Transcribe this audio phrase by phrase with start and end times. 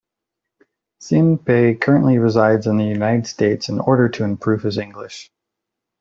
[0.99, 5.29] Hsin Pei currently resides in the United States in order to improve his English.